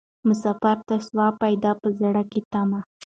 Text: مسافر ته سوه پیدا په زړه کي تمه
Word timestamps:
مسافر 0.27 0.77
ته 0.87 0.95
سوه 1.07 1.27
پیدا 1.41 1.71
په 1.81 1.87
زړه 1.99 2.23
کي 2.31 2.41
تمه 2.51 2.79